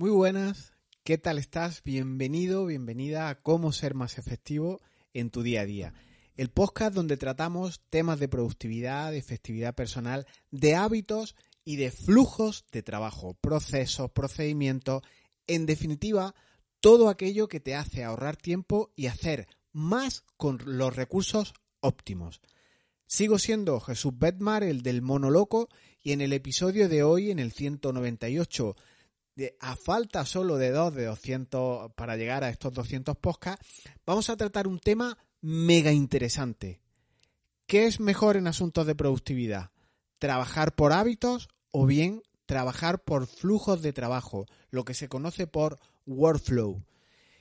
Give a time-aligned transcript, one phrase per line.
[0.00, 1.82] Muy buenas, ¿qué tal estás?
[1.82, 4.80] Bienvenido, bienvenida a cómo ser más efectivo
[5.12, 5.92] en tu día a día.
[6.36, 11.34] El podcast donde tratamos temas de productividad, de efectividad personal, de hábitos
[11.64, 15.02] y de flujos de trabajo, procesos, procedimientos,
[15.48, 16.36] en definitiva,
[16.78, 22.40] todo aquello que te hace ahorrar tiempo y hacer más con los recursos óptimos.
[23.08, 25.68] Sigo siendo Jesús Bedmar, el del mono loco,
[26.00, 28.82] y en el episodio de hoy, en el 198, de,
[29.60, 33.66] a falta solo de dos de 200 para llegar a estos 200 podcasts,
[34.04, 36.80] vamos a tratar un tema mega interesante.
[37.66, 39.70] ¿Qué es mejor en asuntos de productividad?
[40.18, 45.78] ¿Trabajar por hábitos o bien trabajar por flujos de trabajo, lo que se conoce por
[46.06, 46.82] workflow?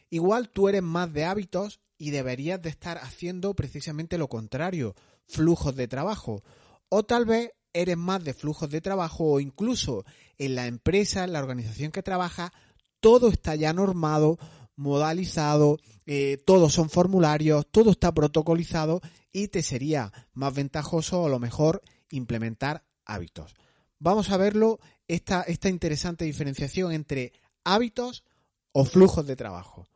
[0.09, 5.75] Igual tú eres más de hábitos y deberías de estar haciendo precisamente lo contrario, flujos
[5.75, 6.43] de trabajo.
[6.89, 10.05] O tal vez eres más de flujos de trabajo o incluso
[10.37, 12.53] en la empresa, en la organización que trabaja,
[12.99, 14.37] todo está ya normado,
[14.75, 21.39] modalizado, eh, todos son formularios, todo está protocolizado y te sería más ventajoso o lo
[21.39, 23.55] mejor implementar hábitos.
[23.99, 27.33] Vamos a verlo, esta, esta interesante diferenciación entre
[27.63, 28.23] hábitos
[28.71, 29.87] o flujos de trabajo.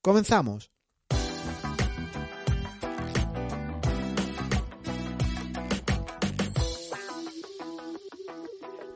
[0.00, 0.70] Comenzamos.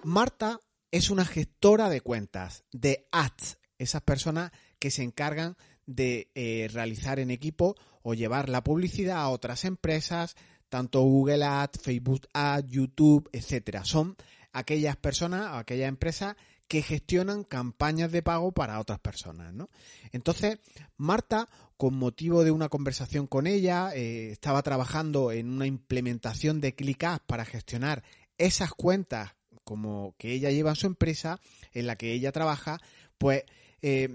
[0.09, 0.59] Marta
[0.91, 7.19] es una gestora de cuentas, de ads, esas personas que se encargan de eh, realizar
[7.19, 10.34] en equipo o llevar la publicidad a otras empresas,
[10.70, 13.84] tanto Google Ads, Facebook Ads, YouTube, etcétera.
[13.84, 14.17] Son
[14.50, 16.37] aquellas personas o aquellas empresas
[16.69, 19.69] que gestionan campañas de pago para otras personas, ¿no?
[20.12, 20.59] Entonces,
[20.97, 26.75] Marta, con motivo de una conversación con ella, eh, estaba trabajando en una implementación de
[26.75, 28.03] ClickUp para gestionar
[28.39, 29.33] esas cuentas
[29.69, 31.42] como que ella lleva su empresa,
[31.74, 32.80] en la que ella trabaja,
[33.19, 33.42] pues
[33.83, 34.08] eh,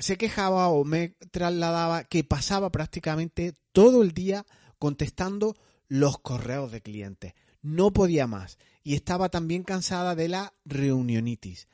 [0.00, 4.44] se quejaba o me trasladaba que pasaba prácticamente todo el día
[4.80, 5.54] contestando
[5.86, 7.34] los correos de clientes.
[7.62, 11.68] No podía más y estaba también cansada de la reunionitis.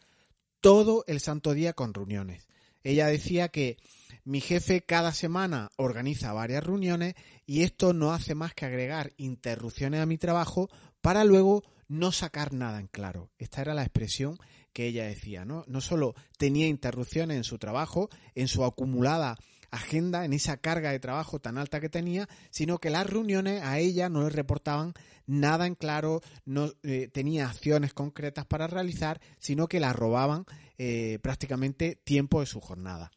[0.60, 2.46] Todo el santo día con reuniones.
[2.82, 3.78] Ella decía que
[4.24, 7.14] mi jefe cada semana organiza varias reuniones
[7.46, 10.68] y esto no hace más que agregar interrupciones a mi trabajo
[11.00, 13.30] para luego no sacar nada en claro.
[13.38, 14.38] Esta era la expresión
[14.72, 15.64] que ella decía, ¿no?
[15.66, 19.36] No solo tenía interrupciones en su trabajo, en su acumulada
[19.70, 23.78] agenda, en esa carga de trabajo tan alta que tenía, sino que las reuniones a
[23.78, 24.92] ella no le reportaban
[25.26, 30.44] nada en claro, no eh, tenía acciones concretas para realizar, sino que la robaban
[30.78, 33.10] eh, prácticamente tiempo de su jornada.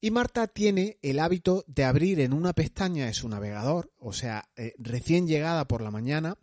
[0.00, 4.50] Y Marta tiene el hábito de abrir en una pestaña de su navegador, o sea,
[4.56, 6.36] eh, recién llegada por la mañana,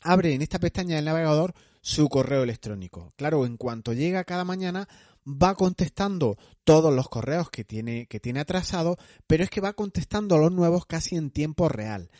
[0.00, 3.12] abre en esta pestaña del navegador su correo electrónico.
[3.16, 4.88] Claro, en cuanto llega cada mañana
[5.26, 10.38] va contestando todos los correos que tiene, que tiene atrasado, pero es que va contestando
[10.38, 12.10] los nuevos casi en tiempo real.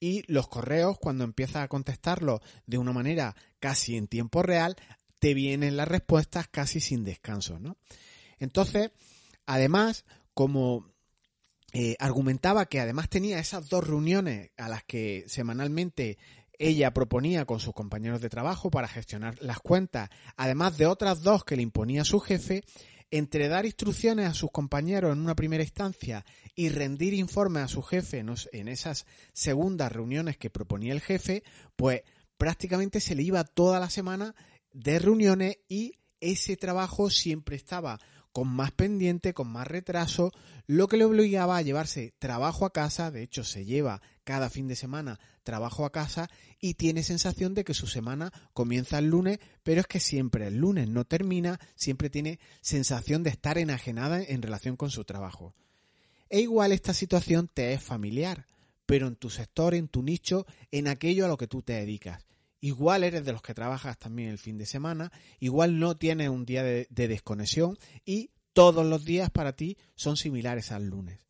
[0.00, 4.76] Y los correos, cuando empieza a contestarlos de una manera casi en tiempo real,
[5.20, 7.78] te vienen las respuestas casi sin descanso, ¿no?
[8.38, 8.90] Entonces,
[9.46, 10.04] además,
[10.34, 10.92] como
[11.72, 16.18] eh, argumentaba que además tenía esas dos reuniones a las que semanalmente
[16.58, 21.44] ella proponía con sus compañeros de trabajo para gestionar las cuentas, además de otras dos
[21.44, 22.62] que le imponía su jefe,
[23.10, 26.24] entre dar instrucciones a sus compañeros en una primera instancia
[26.54, 28.18] y rendir informes a su jefe
[28.52, 31.44] en esas segundas reuniones que proponía el jefe,
[31.76, 32.02] pues
[32.36, 34.34] prácticamente se le iba toda la semana
[34.72, 38.00] de reuniones y ese trabajo siempre estaba
[38.36, 40.30] con más pendiente, con más retraso,
[40.66, 44.68] lo que le obligaba a llevarse trabajo a casa, de hecho se lleva cada fin
[44.68, 46.28] de semana trabajo a casa
[46.60, 50.58] y tiene sensación de que su semana comienza el lunes, pero es que siempre el
[50.58, 55.54] lunes no termina, siempre tiene sensación de estar enajenada en relación con su trabajo.
[56.28, 58.44] E igual esta situación te es familiar,
[58.84, 62.26] pero en tu sector, en tu nicho, en aquello a lo que tú te dedicas.
[62.66, 66.44] Igual eres de los que trabajas también el fin de semana, igual no tienes un
[66.44, 71.20] día de, desconexión y todos los días para ti son similares al lunes.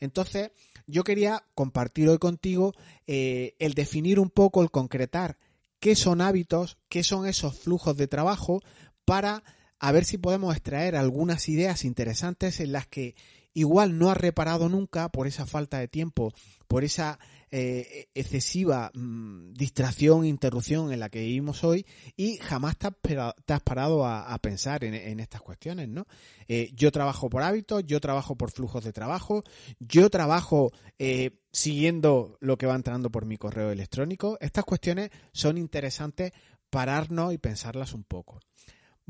[0.00, 0.50] Entonces,
[0.88, 2.74] yo quería compartir hoy contigo
[3.06, 5.38] eh, el definir un poco, el concretar
[5.78, 8.60] qué son hábitos, qué son esos flujos de trabajo,
[9.04, 9.44] para
[9.78, 13.14] a ver si podemos extraer algunas ideas interesantes en las que
[13.54, 16.32] igual no has reparado nunca por esa falta de tiempo,
[16.68, 17.18] por esa
[17.52, 21.84] eh, excesiva mm, distracción, interrupción en la que vivimos hoy
[22.16, 26.06] y jamás te has, parado a, pensar en, estas cuestiones, ¿no?
[26.46, 29.42] Eh, yo trabajo por hábitos, yo trabajo por flujos de trabajo,
[29.80, 34.38] yo trabajo eh, siguiendo lo que va entrando por mi correo electrónico.
[34.40, 36.32] Estas cuestiones son interesantes
[36.70, 38.38] pararnos y pensarlas un poco.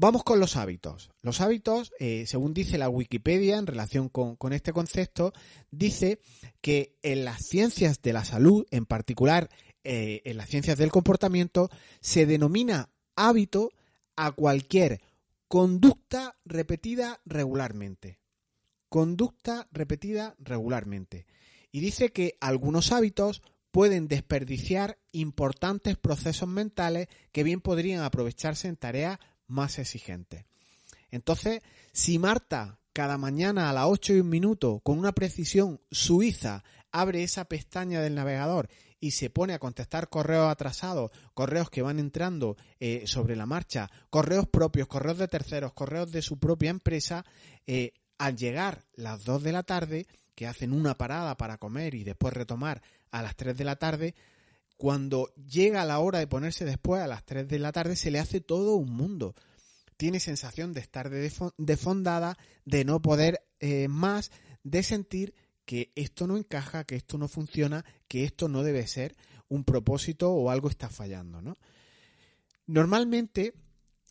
[0.02, 1.11] Vamos con los hábitos.
[1.20, 5.35] Los hábitos, eh, según dice la Wikipedia en relación con, este concepto,
[5.70, 6.23] dice
[6.62, 9.50] que en las ciencias de la salud, en particular
[9.85, 11.69] eh, en las ciencias del comportamiento,
[12.00, 13.73] se denomina hábito
[14.17, 15.02] a cualquier
[15.49, 18.20] conducta repetida regularmente.
[18.88, 21.26] Conducta repetida regularmente.
[21.73, 28.76] Y dice que algunos hábitos pueden desperdiciar importantes procesos mentales que bien podrían aprovecharse en
[28.76, 29.19] tareas
[29.50, 30.47] más exigente.
[31.11, 31.62] Entonces,
[31.93, 37.23] si Marta cada mañana a las 8 y un minuto, con una precisión suiza, abre
[37.23, 38.69] esa pestaña del navegador
[38.99, 43.91] y se pone a contestar correos atrasados, correos que van entrando eh, sobre la marcha,
[44.11, 47.25] correos propios, correos de terceros, correos de su propia empresa,
[47.67, 52.05] eh, al llegar las 2 de la tarde, que hacen una parada para comer y
[52.05, 54.14] después retomar a las 3 de la tarde,
[54.81, 58.19] cuando llega la hora de ponerse después a las 3 de la tarde, se le
[58.19, 59.35] hace todo un mundo.
[59.99, 64.32] Tiene sensación de estar defondada, de no poder eh, más,
[64.65, 65.35] de sentir
[65.67, 69.15] que esto no encaja, que esto no funciona, que esto no debe ser
[69.49, 71.56] un propósito o algo está fallando, ¿no?
[72.67, 73.53] Normalmente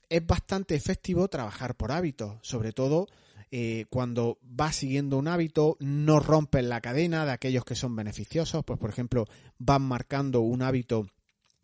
[0.07, 3.07] es bastante efectivo trabajar por hábitos, sobre todo
[3.51, 8.63] eh, cuando vas siguiendo un hábito, no rompes la cadena de aquellos que son beneficiosos,
[8.63, 9.25] pues por ejemplo,
[9.57, 11.07] van marcando un hábito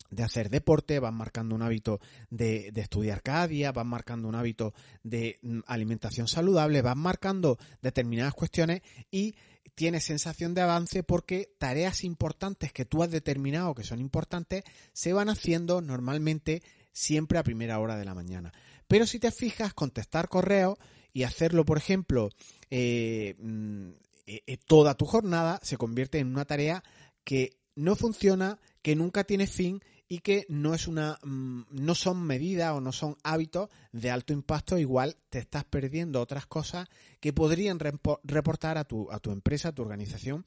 [0.10, 2.00] de hacer deporte, van marcando un hábito
[2.30, 4.74] de, estudiar cada día, van marcando un hábito
[5.04, 9.36] de mm, alimentación saludable, van marcando determinadas cuestiones y
[9.76, 15.14] tienes sensación de avance porque tareas importantes que tú has determinado que son importantes se
[15.14, 18.54] van haciendo normalmente siempre a primera hora de la mañana.
[18.88, 20.78] Pero si te fijas, contestar correos
[21.16, 22.30] y hacerlo, por ejemplo,
[22.70, 23.90] eh, mm,
[24.28, 26.84] eh, eh, toda tu jornada se convierte en una tarea
[27.24, 32.22] que no funciona, que nunca tiene fin y que no es una mm, no son
[32.22, 34.78] medidas o no son hábitos de alto impacto.
[34.78, 36.90] Igual te estás perdiendo otras cosas
[37.22, 37.80] que podrían
[38.24, 40.44] reportar a tu a tu empresa a tu organización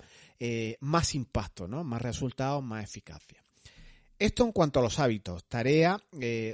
[0.80, 3.42] más impacto no más resultados más eficacia.
[4.18, 5.44] Esto en cuanto a los hábitos.
[5.44, 5.98] Tarea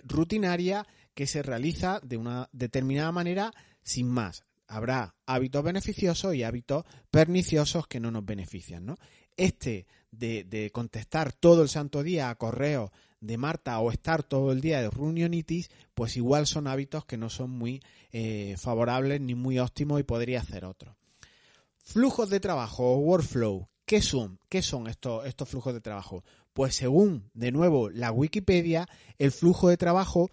[0.05, 3.53] rutinaria que se realiza de una determinada manera
[3.85, 4.45] sin más.
[4.67, 8.97] Habrá hábitos beneficiosos y hábitos perniciosos que no nos benefician, ¿no?
[9.37, 14.61] Este de, contestar todo el santo día a correo de Marta o estar todo el
[14.61, 17.83] día de reunionitis, pues igual son hábitos que no son muy
[18.13, 20.97] eh, favorables ni muy óptimos y podría hacer otro.
[21.79, 23.69] Flujos de trabajo o workflow.
[23.85, 24.39] ¿Qué son?
[24.49, 26.25] ¿Qué son estos, estos flujos de trabajo?
[26.55, 28.89] Pues según, de nuevo, la Wikipedia,
[29.19, 30.31] el flujo de trabajo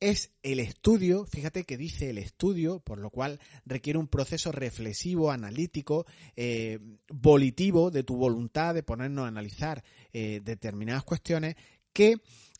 [0.00, 5.30] es el estudio, fíjate que dice el estudio, por lo cual requiere un proceso reflexivo,
[5.30, 6.06] analítico,
[6.36, 11.54] eh, volitivo de tu voluntad de ponernos a analizar eh, determinadas cuestiones
[11.92, 12.16] que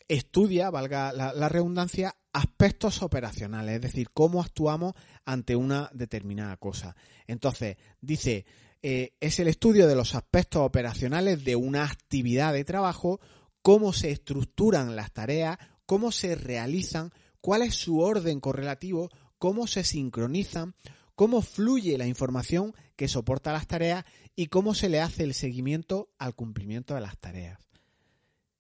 [0.07, 4.95] estudia, valga la, redundancia, aspectos operacionales, es decir, cómo actuamos
[5.25, 6.95] ante una determinada cosa.
[7.27, 8.45] Entonces, dice,
[8.83, 13.21] eh, es el estudio de los aspectos operacionales de una actividad de trabajo,
[13.63, 19.85] cómo se estructuran las tareas, cómo se realizan, cuál es su orden correlativo, cómo se
[19.85, 20.75] sincronizan,
[21.15, 24.05] cómo fluye la información que soporta las tareas
[24.37, 27.59] y cómo se le hace el seguimiento al cumplimiento de las tareas.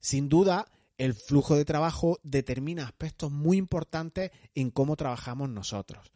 [0.00, 6.12] Sin duda, el flujo de trabajo determina aspectos muy importantes en cómo trabajamos nosotros.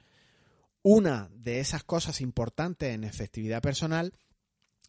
[0.83, 4.13] Una de esas cosas importantes en efectividad personal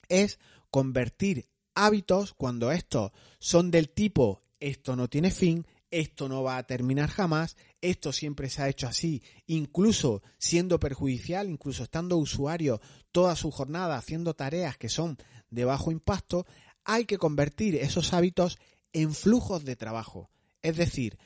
[0.09, 0.39] es
[0.69, 5.65] convertir hábitos cuando estos son del tipo esto no tiene fin,
[5.95, 11.49] esto no va a terminar jamás, esto siempre se ha hecho así, incluso siendo perjudicial,
[11.49, 12.81] incluso estando usuario
[13.13, 15.17] toda su jornada haciendo tareas que son
[15.49, 16.45] de bajo impacto,
[16.83, 18.59] hay que convertir esos hábitos
[18.91, 20.29] en flujos de trabajo.
[20.61, 21.17] Es decir,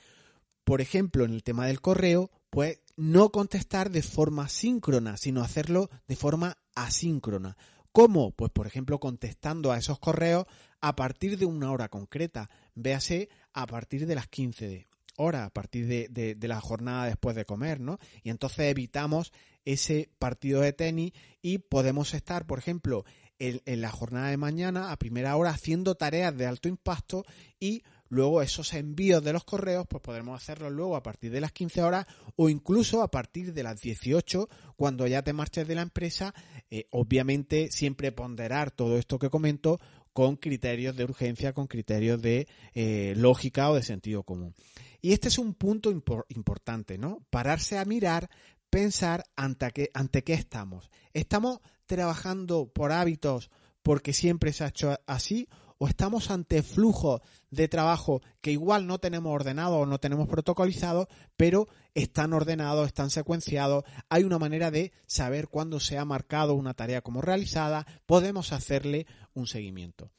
[0.63, 5.89] por ejemplo, en el tema del correo, pues no contestar de forma síncrona, sino hacerlo
[6.07, 7.57] de forma asíncrona.
[7.91, 8.31] ¿Cómo?
[8.31, 10.45] Pues por ejemplo contestando a esos correos
[10.81, 12.49] a partir de una hora concreta.
[12.75, 17.79] Véase a partir de las 15 horas, a partir de, la jornada después de comer,
[17.79, 17.99] ¿no?
[18.23, 19.33] Y entonces evitamos
[19.65, 23.05] ese partido de tenis y podemos estar, por ejemplo,
[23.37, 27.25] en la jornada de mañana a primera hora haciendo tareas de alto impacto
[27.59, 31.51] y Luego esos envíos de los correos, pues podremos hacerlos luego a partir de las
[31.51, 35.83] 15 horas o incluso a partir de las 18 cuando ya te marches de la
[35.83, 36.33] empresa.
[36.69, 39.79] Eh, obviamente siempre ponderar todo esto que comento
[40.11, 44.55] con criterios de urgencia, con criterios de eh, lógica o de sentido común.
[45.01, 47.25] Y este es un punto importante, ¿no?
[47.29, 48.29] Pararse a mirar,
[48.69, 50.89] pensar ante qué, ante qué estamos.
[51.13, 53.49] ¿Estamos trabajando por hábitos
[53.81, 55.47] porque siempre se ha hecho así
[55.79, 61.07] o estamos ante flujos de trabajo que igual no tenemos ordenado o no tenemos protocolizado,
[61.37, 66.73] pero están ordenados, están secuenciados, hay una manera de saber cuándo se ha marcado una
[66.73, 70.11] tarea como realizada, podemos hacerle un seguimiento.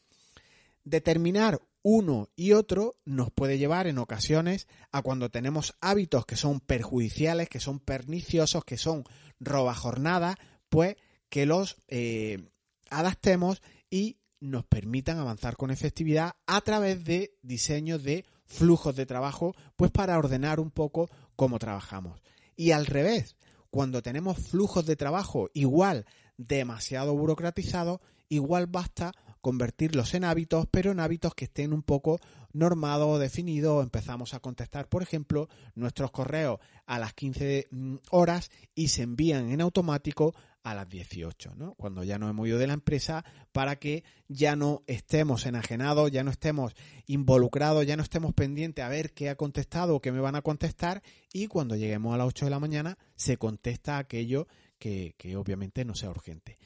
[0.82, 6.60] Determinar uno y otro nos puede llevar en ocasiones a cuando tenemos hábitos que son
[6.60, 9.04] perjudiciales, que son perniciosos, que son
[9.38, 10.38] roba jornada,
[10.70, 10.96] pues
[11.28, 12.48] que los eh,
[12.90, 19.54] adaptemos y nos permitan avanzar con efectividad a través de diseños de flujos de trabajo,
[19.76, 22.20] pues para ordenar un poco cómo trabajamos.
[22.56, 23.36] Y al revés,
[23.70, 26.06] cuando tenemos flujos de trabajo igual
[26.36, 32.18] demasiado burocratizados, igual basta convertirlos en hábitos, pero en hábitos que estén un poco
[32.52, 33.82] normados definidos.
[33.82, 39.50] Empezamos a contestar, por ejemplo, nuestros correos a las 15 mm, horas y se envían
[39.50, 41.74] en automático a las 18, ¿no?
[41.74, 46.22] Cuando ya no hemos ido de la empresa para que ya no estemos enajenados, ya
[46.22, 46.74] no estemos
[47.06, 50.42] involucrados, ya no estemos pendientes a ver qué ha contestado o qué me van a
[50.42, 55.36] contestar y cuando lleguemos a las 8 de la mañana se contesta aquello que, que
[55.36, 56.58] obviamente no sea urgente.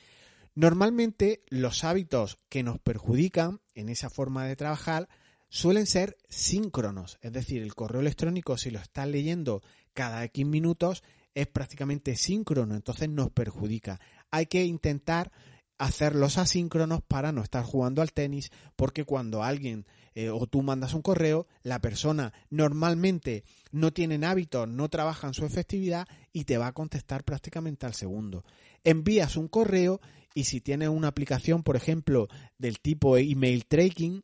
[0.55, 5.09] Normalmente los hábitos que nos perjudican en esa forma de trabajar
[5.49, 11.03] suelen ser síncronos, es decir, el correo electrónico si lo estás leyendo cada X minutos
[11.35, 14.01] es prácticamente síncrono, entonces nos perjudica.
[14.31, 15.33] Hay que intentar
[15.79, 20.95] hacerlos asíncronos para no estar jugando al tenis, porque cuando alguien eh, o tú mandas
[20.95, 26.59] un correo, la persona normalmente no tiene hábitos, no trabaja en su efectividad y te
[26.59, 28.45] va a contestar prácticamente al segundo.
[28.85, 30.01] Envías un correo
[30.35, 34.23] y si tienes una aplicación, por ejemplo, del tipo email tracking,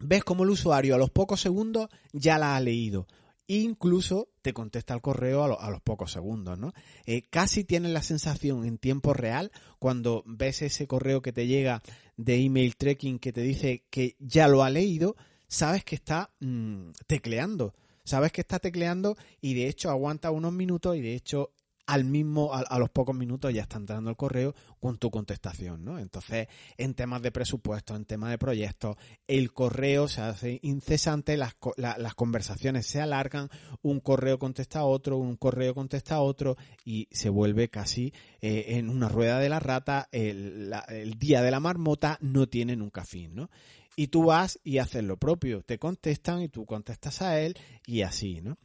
[0.00, 3.06] ves como el usuario a los pocos segundos ya la ha leído.
[3.46, 6.74] Incluso te contesta el correo a, los pocos segundos, ¿no?
[7.06, 11.82] Eh, casi tienes la sensación en tiempo real cuando ves ese correo que te llega
[12.18, 15.16] de email tracking que te dice que ya lo ha leído,
[15.46, 17.72] sabes que está mm, tecleando,
[18.04, 21.52] sabes que está tecleando y de hecho aguanta unos minutos y de hecho
[21.88, 25.98] al mismo, a, los pocos minutos ya está entrando el correo con tu contestación, ¿no?
[25.98, 31.56] Entonces, en temas de presupuesto, en temas de proyectos, el correo se hace incesante, las,
[31.78, 33.48] las conversaciones se alargan,
[33.80, 38.66] un correo contesta a otro, un correo contesta a otro y se vuelve casi eh,
[38.76, 43.06] en una rueda de la rata, el, el día de la marmota no tiene nunca
[43.06, 43.48] fin, ¿no?
[43.96, 48.02] Y tú vas y haces lo propio, te contestan y tú contestas a él y
[48.02, 48.58] así, ¿no?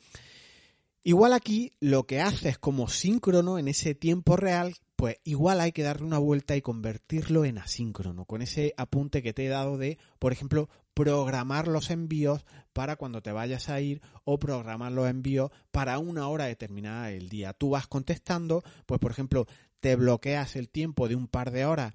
[1.06, 5.84] Igual aquí lo que haces como síncrono en ese tiempo real, pues igual hay que
[5.84, 9.98] darle una vuelta y convertirlo en asíncrono, con ese apunte que te he dado de,
[10.18, 15.52] por ejemplo, programar los envíos para cuando te vayas a ir o programar los envíos
[15.72, 17.52] para una hora determinada del día.
[17.52, 19.46] Tú vas contestando, pues por ejemplo,
[19.82, 21.94] te bloqueas el tiempo de un par de horas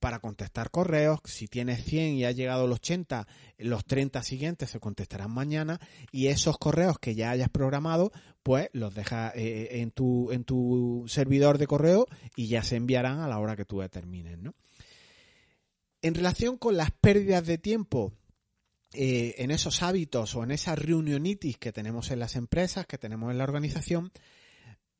[0.00, 1.20] para contestar correos.
[1.24, 3.28] Si tienes 100 y ha llegado los 80,
[3.58, 5.78] los 30 siguientes se contestarán mañana
[6.10, 8.10] y esos correos que ya hayas programado,
[8.42, 13.20] pues los dejas eh, en, tu, en tu servidor de correo y ya se enviarán
[13.20, 14.38] a la hora que tú determines.
[14.38, 14.54] ¿no?
[16.02, 18.12] En relación con las pérdidas de tiempo,
[18.92, 23.30] eh, en esos hábitos o en esas reunionitis que tenemos en las empresas, que tenemos
[23.30, 24.10] en la organización,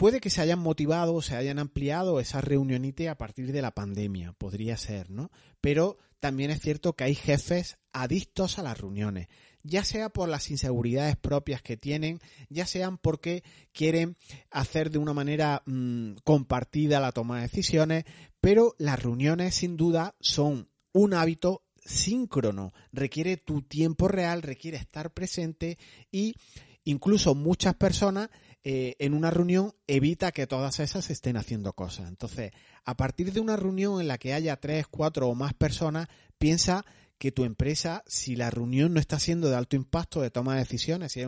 [0.00, 3.72] Puede que se hayan motivado o se hayan ampliado esas reuniones a partir de la
[3.72, 5.30] pandemia, podría ser, ¿no?
[5.60, 9.28] Pero también es cierto que hay jefes adictos a las reuniones,
[9.62, 14.16] ya sea por las inseguridades propias que tienen, ya sean porque quieren
[14.50, 18.04] hacer de una manera mm, compartida la toma de decisiones,
[18.40, 25.12] pero las reuniones sin duda son un hábito síncrono, requiere tu tiempo real, requiere estar
[25.12, 25.76] presente
[26.10, 26.36] y
[26.84, 28.30] incluso muchas personas
[28.62, 32.08] eh, en una reunión evita que todas esas estén haciendo cosas.
[32.08, 32.52] Entonces,
[32.84, 36.84] a partir de una reunión en la que haya tres, cuatro o más personas, piensa
[37.16, 40.60] que tu empresa, si la reunión no está siendo de alto impacto de toma de
[40.60, 41.22] decisiones, si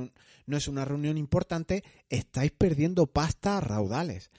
[0.47, 4.31] no es una reunión importante, estáis perdiendo pasta a raudales.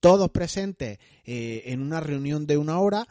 [0.00, 3.08] Todos presentes eh, en una reunión de una hora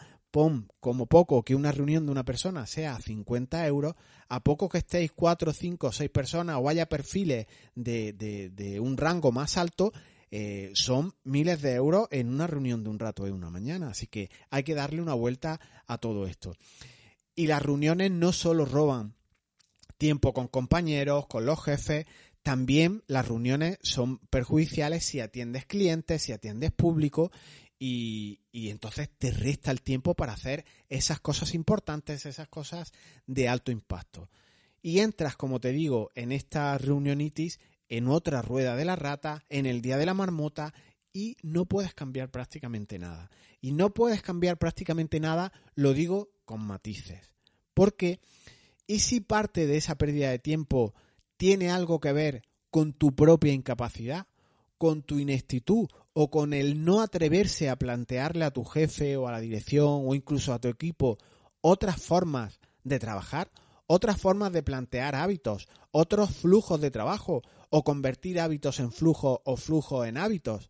[0.79, 3.96] como poco que una reunión de una persona sea 50 euros,
[4.29, 9.32] a poco que estéis 4, 5, 6 personas o haya perfiles de, de, un rango
[9.32, 9.94] más alto,
[10.29, 13.89] eh, son miles de euros en una reunión de un rato de una mañana.
[13.89, 16.56] Así que hay que darle una vuelta a todo esto.
[17.36, 19.15] Y las reuniones no solo roban
[19.98, 22.06] tiempo con compañeros, con los jefes,
[22.44, 27.32] también las reuniones son perjudiciales si atiendes clientes, si atiendes público
[27.79, 32.91] y, entonces te resta el tiempo para hacer esas cosas importantes, esas cosas
[33.25, 34.29] de alto impacto.
[34.81, 39.65] Y entras, como te digo, en esta reunionitis, en otra rueda de la rata, en
[39.65, 40.74] el día de la marmota,
[41.13, 43.29] y no puedes cambiar prácticamente nada.
[43.62, 47.31] Y no puedes cambiar prácticamente nada, lo digo con matices.
[47.74, 48.19] Porque
[48.88, 50.96] ¿Y si parte de esa pérdida de tiempo
[51.36, 54.27] tiene algo que ver con tu propia incapacidad,
[54.77, 59.31] con tu ineptitud o con el no atreverse a plantearle a tu jefe o a
[59.31, 61.17] la dirección o incluso a tu equipo
[61.62, 63.51] otras formas de trabajar,
[63.88, 69.57] otras formas de plantear hábitos, otros flujos de trabajo o convertir hábitos en flujo o
[69.57, 70.69] flujo en hábitos.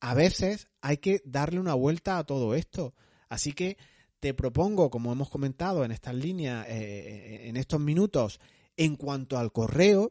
[0.00, 2.94] A veces hay que darle una vuelta a todo esto.
[3.28, 3.78] Así que
[4.20, 8.40] te propongo, como hemos comentado en estas líneas, eh, en estos minutos,
[8.76, 10.08] en cuanto al correo,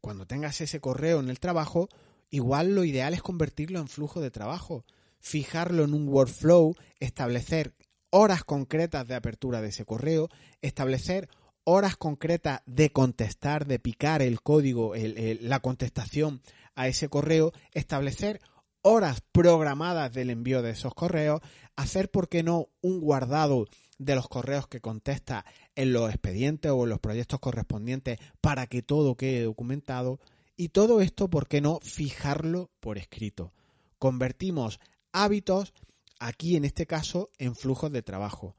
[0.00, 1.88] cuando tengas ese correo en el trabajo,
[2.32, 4.84] igual lo ideal es convertirlo en flujo de trabajo,
[5.20, 7.74] fijarlo en un workflow, establecer
[8.10, 10.28] horas concretas de apertura de ese correo,
[10.62, 11.28] establecer
[11.64, 16.42] horas concretas de contestar, de picar el código, la contestación
[16.74, 18.40] a ese correo, establecer
[18.82, 21.40] horas programadas del envío de esos correos,
[21.76, 23.66] hacer, ¿por qué no?, un guardado
[23.98, 25.44] de los correos que contesta
[25.76, 30.18] en los expedientes o en los proyectos correspondientes para que todo quede documentado.
[30.56, 33.52] Y todo esto, ¿por qué no?, fijarlo por escrito.
[33.98, 34.80] Convertimos
[35.12, 35.72] hábitos,
[36.18, 38.56] aquí en este caso, en flujos de trabajo.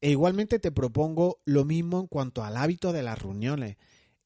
[0.00, 3.76] E igualmente te propongo lo mismo en cuanto al hábito de las reuniones.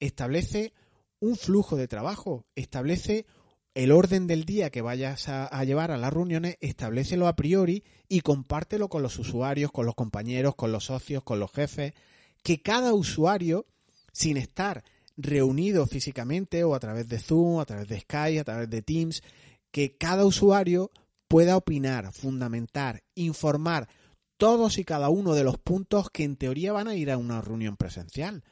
[0.00, 0.73] Establece
[1.21, 3.26] un flujo de trabajo, establece
[3.75, 8.21] el orden del día que vayas a, llevar a las reuniones, establecelo a priori y
[8.21, 11.95] compártelo con los usuarios, con los compañeros, con los socios, con los jefes,
[12.42, 13.66] que cada usuario,
[14.12, 14.85] sin estar
[15.16, 19.23] reunido físicamente o a través de Zoom, a través de Skype, a través de Teams,
[19.71, 20.90] que cada usuario
[21.28, 23.88] pueda opinar, fundamentar, informar
[24.37, 27.40] todos y cada uno de los puntos que en teoría van a ir a una
[27.40, 28.45] reunión presencial.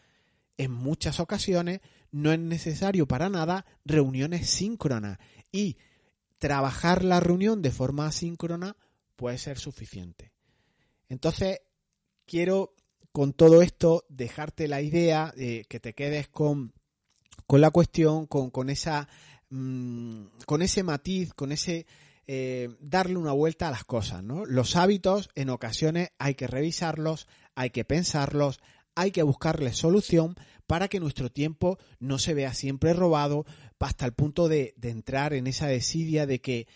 [0.57, 5.19] En muchas ocasiones no es necesario para nada reuniones síncronas
[5.53, 5.79] y
[6.39, 8.77] trabajar la reunión de forma asíncrona
[9.17, 10.33] puede ser suficiente.
[11.09, 11.61] Entonces,
[12.25, 12.75] quiero
[13.13, 16.73] con todo esto dejarte la idea de que te quedes con,
[17.47, 19.09] con la cuestión, con, con esa
[19.51, 21.87] mm, con ese matiz, con ese
[22.27, 24.45] eh, darle una vuelta a las cosas, ¿no?
[24.45, 28.61] Los hábitos en ocasiones hay que revisarlos, hay que pensarlos,
[28.95, 33.45] hay que buscarles solución para que nuestro tiempo no se vea siempre robado
[33.81, 36.69] hasta el punto de, entrar en esa desidia de que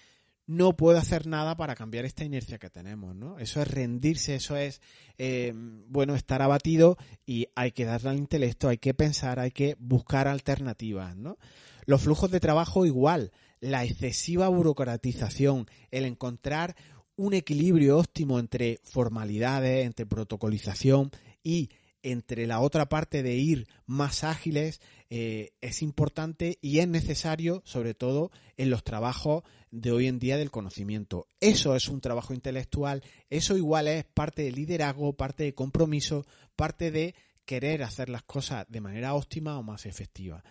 [0.47, 3.39] no puedo hacer nada para cambiar esta inercia que tenemos, ¿no?
[3.39, 4.81] Eso es rendirse, eso es,
[5.19, 9.77] eh, bueno, estar abatido y hay que darle al intelecto, hay que pensar, hay que
[9.79, 11.39] buscar alternativas, ¿no?
[11.87, 16.77] Los flujos de trabajo igual, la excesiva burocratización, el encontrar
[17.17, 21.11] un equilibrio óptimo entre formalidades, entre protocolización
[21.43, 21.71] y
[22.05, 27.95] entre la otra parte de ir más ágiles eh, es importante y es necesario, sobre
[27.95, 31.27] todo en los trabajos de hoy en día del conocimiento.
[31.41, 36.91] Eso es un trabajo intelectual, eso igual es parte de liderazgo, parte de compromiso, parte
[36.91, 37.15] de
[37.45, 40.45] querer hacer las cosas de manera óptima o más efectiva.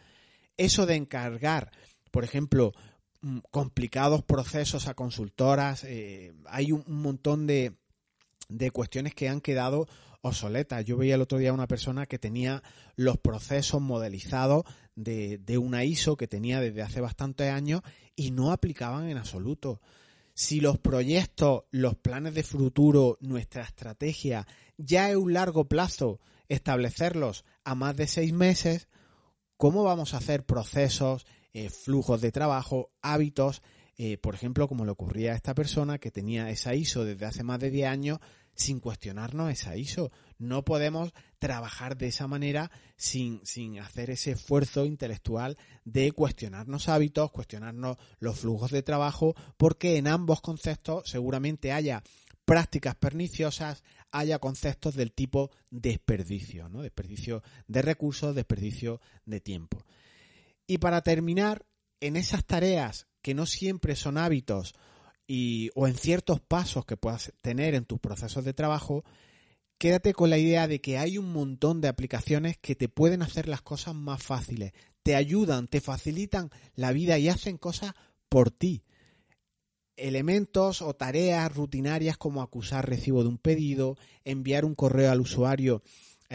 [0.58, 1.72] Eso de encargar,
[2.12, 2.74] por ejemplo,
[3.22, 7.76] mm, complicados procesos a consultoras, eh, hay un, montón de,
[8.50, 9.88] de cuestiones que han quedado
[10.24, 10.82] obsoleta.
[10.82, 12.64] Yo veía el otro día una persona que tenía
[12.96, 14.64] los procesos modelizados
[14.96, 17.82] de, de una ISO que tenía desde hace bastantes años
[18.16, 19.82] y no aplicaban en absoluto.
[20.34, 27.46] Si los proyectos, los planes de futuro, nuestra estrategia, ya es un largo plazo establecerlos
[27.64, 28.88] a más de seis meses,
[29.58, 33.62] ¿cómo vamos a hacer procesos, eh, flujos de trabajo, hábitos?
[33.98, 37.44] Eh, por ejemplo, como le ocurría a esta persona que tenía esa ISO desde hace
[37.44, 38.20] más de 10 años
[38.56, 40.12] sin cuestionarnos esa ISO.
[40.38, 47.32] No podemos trabajar de esa manera sin, sin hacer ese esfuerzo intelectual de cuestionarnos hábitos,
[47.32, 52.04] cuestionarnos los flujos de trabajo, porque en ambos conceptos seguramente haya
[52.46, 56.82] prácticas perniciosas, haya conceptos del tipo desperdicio, ¿no?
[56.82, 59.84] Desperdicio de recursos, desperdicio de tiempo.
[60.68, 61.66] Y para terminar,
[62.00, 64.76] en esas tareas que no siempre son hábitos
[65.28, 69.04] y, o en ciertos pasos que puedas tener en tus procesos de trabajo,
[69.78, 73.48] quédate con la idea de que hay un montón de aplicaciones que te pueden hacer
[73.48, 77.94] las cosas más fáciles, te ayudan, te facilitan la vida y hacen cosas
[78.30, 78.84] por ti.
[79.96, 85.84] Elementos o tareas rutinarias como acusar recibo de un pedido, enviar un correo al usuario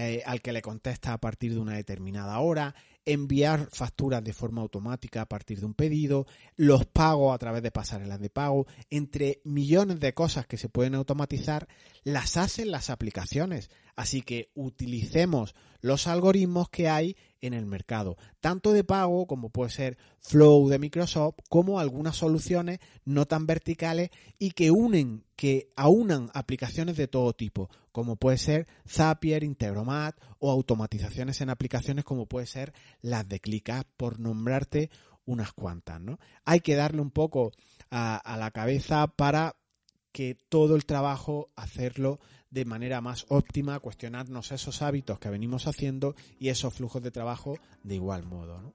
[0.00, 4.62] eh, al que le contesta a partir de una determinada hora, enviar facturas de forma
[4.62, 9.40] automática a partir de un pedido, los pagos a través de pasarelas de pago, entre
[9.42, 11.66] millones de cosas que se pueden automatizar,
[12.04, 13.70] las hacen las aplicaciones.
[13.96, 19.70] Así que utilicemos los algoritmos que hay en el mercado, tanto de pago como puede
[19.70, 26.30] ser Flow de Microsoft, como algunas soluciones no tan verticales y que unen, que aunan
[26.34, 32.46] aplicaciones de todo tipo, como puede ser Zapier, Integromat o automatizaciones en aplicaciones como puede
[32.46, 34.90] ser las de ClickUp, por nombrarte
[35.24, 36.18] unas cuantas, ¿no?
[36.44, 37.52] Hay que darle un poco
[37.90, 39.56] a, a la cabeza para
[40.12, 42.18] que todo el trabajo hacerlo
[42.50, 47.58] de manera más óptima, cuestionarnos esos hábitos que venimos haciendo y esos flujos de trabajo
[47.82, 48.72] de igual modo.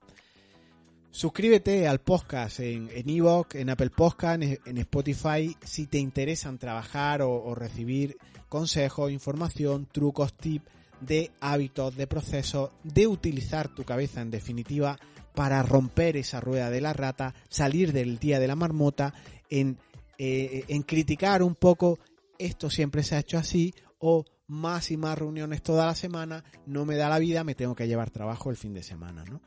[1.10, 7.32] Suscríbete al podcast en Evox, en, Apple Podcast, en, Spotify, si te interesan trabajar o,
[7.32, 10.66] o recibir consejos, información, trucos, tips
[11.00, 14.98] de hábitos, de procesos, de utilizar tu cabeza en definitiva
[15.34, 19.14] para romper esa rueda de la rata, salir del día de la marmota,
[19.50, 19.78] en,
[20.18, 21.98] eh, en criticar un poco
[22.38, 26.84] esto siempre se ha hecho así o más y más reuniones toda la semana, no
[26.84, 29.40] me da la vida, me tengo que llevar trabajo el fin de semana, ¿no?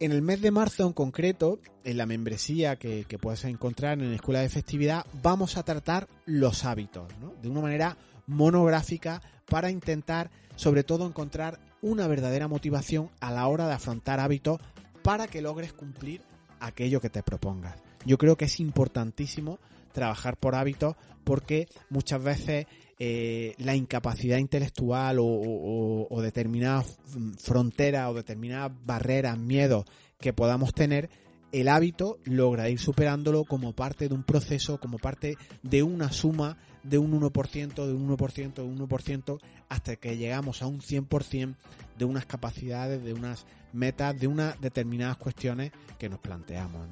[0.00, 4.16] En el mes de marzo en concreto, en la membresía que, puedes encontrar en la
[4.16, 7.34] Escuela de Festividad, vamos a tratar los hábitos, ¿no?
[7.42, 13.66] De una manera monográfica para intentar, sobre todo, encontrar una verdadera motivación a la hora
[13.66, 14.58] de afrontar hábitos
[15.02, 16.22] para que logres cumplir
[16.60, 17.76] aquello que te propongas.
[18.06, 19.58] Yo creo que es importantísimo
[19.92, 22.66] trabajar por hábitos porque muchas veces
[22.98, 26.98] eh, la incapacidad intelectual o, determinadas
[27.38, 29.84] fronteras o determinadas barreras, miedos
[30.18, 31.08] que podamos tener,
[31.52, 36.58] el hábito logra ir superándolo como parte de un proceso, como parte de una suma
[36.82, 41.56] de un 1%, de un 1%, de un 1%, hasta que llegamos a un 100%
[41.98, 46.88] de unas capacidades, de unas metas, de unas determinadas cuestiones que nos planteamos.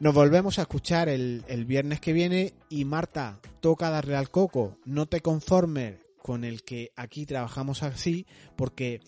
[0.00, 4.78] Nos volvemos a escuchar el, viernes que viene y Marta, toca darle al coco.
[4.86, 8.24] No te conformes con el que aquí trabajamos así,
[8.56, 9.02] porque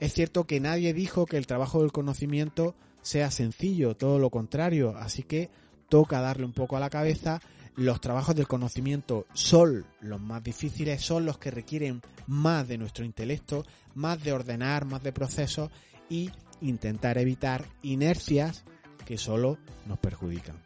[0.00, 4.96] es cierto que nadie dijo que el trabajo del conocimiento sea sencillo, todo lo contrario.
[4.96, 5.48] Así que
[5.88, 7.40] toca darle un poco a la cabeza.
[7.76, 13.04] Los trabajos del conocimiento son los más difíciles, son los que requieren más de nuestro
[13.04, 15.70] intelecto, más de ordenar, más de procesos
[16.10, 18.64] y intentar evitar inercias
[19.04, 20.56] que solo nos perjudican.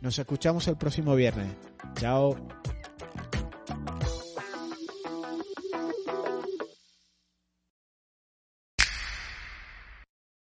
[0.00, 1.48] Nos escuchamos el próximo viernes.
[1.94, 2.36] Chao.